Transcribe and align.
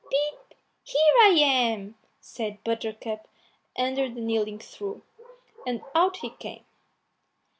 "Pip, 0.09 0.39
pip! 0.49 0.57
here 0.81 1.13
I 1.21 1.27
am," 1.37 1.93
said 2.19 2.63
Buttercup 2.63 3.27
under 3.75 4.09
the 4.09 4.19
kneading 4.19 4.57
trough, 4.57 5.01
and 5.67 5.83
out 5.93 6.15
he 6.17 6.31
came. 6.31 6.65